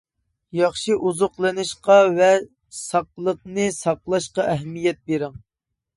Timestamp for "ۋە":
2.15-2.31